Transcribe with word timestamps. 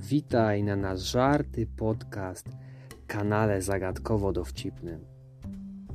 Witaj 0.00 0.62
na 0.62 0.76
nasz 0.76 1.00
żarty 1.00 1.66
podcast 1.66 2.48
kanale 3.06 3.62
zagadkowo-dowcipnym. 3.62 4.98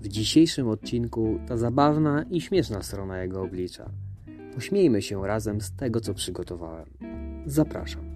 W 0.01 0.07
dzisiejszym 0.07 0.67
odcinku 0.67 1.39
ta 1.47 1.57
zabawna 1.57 2.25
i 2.29 2.41
śmieszna 2.41 2.83
strona 2.83 3.21
jego 3.21 3.41
oblicza. 3.41 3.91
Pośmiejmy 4.53 5.01
się 5.01 5.27
razem 5.27 5.61
z 5.61 5.75
tego, 5.75 5.99
co 5.99 6.13
przygotowałem. 6.13 6.85
Zapraszam. 7.45 8.11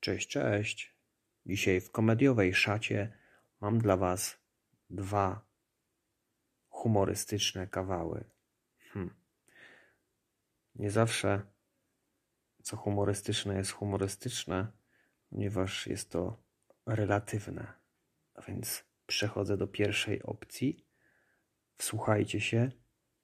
Cześć, 0.00 0.28
cześć. 0.28 0.91
Dzisiaj 1.46 1.80
w 1.80 1.90
komediowej 1.90 2.54
szacie 2.54 3.12
mam 3.60 3.78
dla 3.78 3.96
Was 3.96 4.38
dwa 4.90 5.46
humorystyczne 6.68 7.66
kawały. 7.66 8.24
Hm. 8.78 9.14
Nie 10.74 10.90
zawsze 10.90 11.42
co 12.62 12.76
humorystyczne 12.76 13.56
jest 13.56 13.70
humorystyczne, 13.70 14.72
ponieważ 15.30 15.86
jest 15.86 16.10
to 16.10 16.42
relatywne. 16.86 17.72
A 18.34 18.42
więc 18.42 18.84
przechodzę 19.06 19.56
do 19.56 19.66
pierwszej 19.66 20.22
opcji. 20.22 20.86
Wsłuchajcie 21.76 22.40
się 22.40 22.70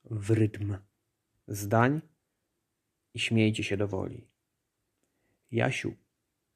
w 0.05 0.31
rytm 0.31 0.79
zdań 1.49 2.01
i 3.15 3.19
śmiejcie 3.19 3.65
się 3.65 3.77
do 3.77 3.89
woli. 3.89 4.29
Jasiu, 5.51 5.95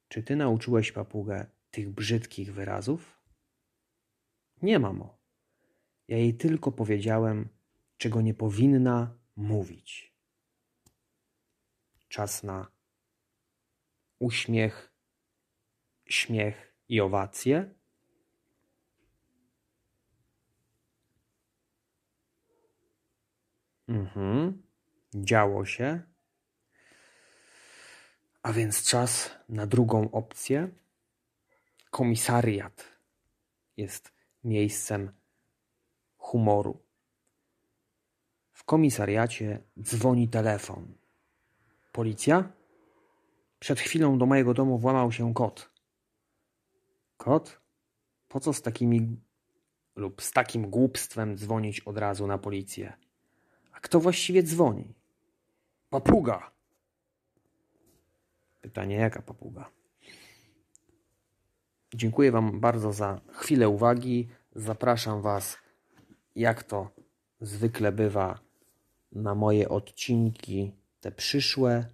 czy 0.08 0.23
ty 0.23 0.36
nauczyłeś 0.36 0.92
papugę 0.92 1.47
tych 1.73 1.91
brzydkich 1.91 2.55
wyrazów? 2.55 3.20
Nie, 4.62 4.78
mamo. 4.78 5.19
Ja 6.09 6.17
jej 6.17 6.37
tylko 6.37 6.73
powiedziałem, 6.73 7.48
czego 7.97 8.20
nie 8.20 8.34
powinna 8.34 9.19
mówić. 9.37 10.14
Czas 12.09 12.42
na 12.42 12.67
uśmiech, 14.19 14.92
śmiech 16.06 16.75
i 16.89 17.01
owacje. 17.01 17.75
Mhm. 23.89 24.62
Działo 25.14 25.64
się. 25.64 26.03
A 28.42 28.53
więc 28.53 28.84
czas 28.84 29.31
na 29.48 29.67
drugą 29.67 30.11
opcję. 30.11 30.81
Komisariat 31.93 32.85
jest 33.77 34.12
miejscem 34.45 35.12
humoru. 36.17 36.83
W 38.53 38.65
komisariacie 38.65 39.62
dzwoni 39.83 40.29
telefon. 40.29 40.95
Policja? 41.93 42.53
Przed 43.59 43.81
chwilą 43.81 44.19
do 44.19 44.27
mojego 44.27 44.55
domu 44.55 44.79
włamał 44.79 45.13
się 45.13 45.35
kot. 45.35 45.70
Kot? 47.17 47.61
Po 48.29 48.41
co 48.41 48.53
z 48.53 48.63
takimi 48.63 49.17
lub 49.97 50.23
z 50.23 50.33
takim 50.33 50.70
głupstwem 50.70 51.37
dzwonić 51.37 51.81
od 51.81 51.98
razu 51.98 52.27
na 52.27 52.39
policję? 52.39 52.93
A 53.73 53.81
kto 53.81 54.01
właściwie 54.01 54.43
dzwoni? 54.43 54.95
Papuga! 55.91 56.51
Pytanie, 58.61 58.97
jaka 58.97 59.23
papuga? 59.23 59.81
Dziękuję 61.95 62.33
Wam 62.33 62.61
bardzo 62.61 62.92
za 62.92 63.20
chwilę 63.33 63.69
uwagi. 63.69 64.29
Zapraszam 64.55 65.23
Was, 65.23 65.58
jak 66.36 66.63
to 66.63 66.91
zwykle 67.41 67.92
bywa, 67.92 68.39
na 69.13 69.35
moje 69.35 69.69
odcinki, 69.69 70.73
te 71.01 71.13
przyszłe 71.13 71.85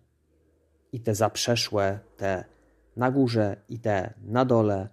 i 0.92 1.00
te 1.00 1.14
zaprzeszłe, 1.14 1.98
te 2.16 2.44
na 2.96 3.10
górze 3.10 3.56
i 3.68 3.78
te 3.78 4.14
na 4.22 4.44
dole. 4.44 4.88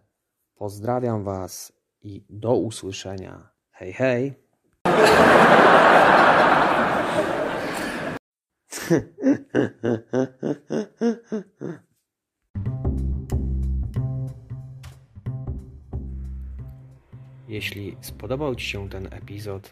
Pozdrawiam 0.56 1.24
Was 1.24 1.74
i 2.02 2.24
do 2.30 2.56
usłyszenia. 2.56 3.50
Hej, 3.72 3.94
hej! 3.94 4.34
Jeśli 17.48 17.98
spodobał 18.02 18.56
Ci 18.56 18.66
się 18.66 18.90
ten 18.90 19.08
epizod, 19.12 19.72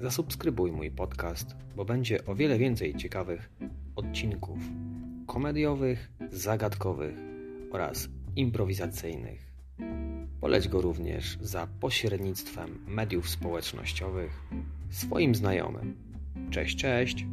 zasubskrybuj 0.00 0.72
mój 0.72 0.90
podcast, 0.90 1.56
bo 1.76 1.84
będzie 1.84 2.26
o 2.26 2.34
wiele 2.34 2.58
więcej 2.58 2.94
ciekawych 2.94 3.50
odcinków 3.96 4.58
komediowych, 5.26 6.10
zagadkowych 6.30 7.14
oraz 7.70 8.08
improwizacyjnych. 8.36 9.50
Poleć 10.40 10.68
go 10.68 10.80
również 10.80 11.38
za 11.40 11.66
pośrednictwem 11.80 12.84
mediów 12.86 13.28
społecznościowych 13.28 14.42
swoim 14.90 15.34
znajomym. 15.34 15.96
Cześć, 16.50 16.76
cześć! 16.76 17.26